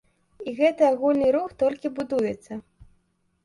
І 0.47 0.53
гэты 0.59 0.87
агульны 0.87 1.29
рух 1.37 1.53
толькі 1.61 1.95
будуецца. 2.03 2.53